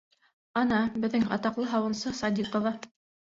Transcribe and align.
—Ана, 0.61 0.79
беҙҙең 1.03 1.27
атаҡлы 1.37 1.67
һауынсы 1.73 2.15
Садиҡова... 2.21 2.73